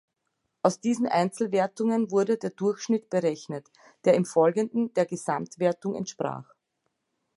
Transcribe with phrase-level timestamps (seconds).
[0.63, 3.69] Aus diesen Einzelwertungen wurde der Durchschnitt berechnet,
[4.03, 6.55] der im Folgenden der Gesamtwertung entsprach.